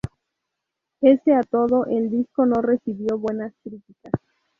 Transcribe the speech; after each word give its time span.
Pese 0.99 1.31
a 1.35 1.43
todo, 1.43 1.85
el 1.85 2.09
disco 2.09 2.47
no 2.47 2.59
recibió 2.59 3.19
buenas 3.19 3.53
críticas. 3.63 4.11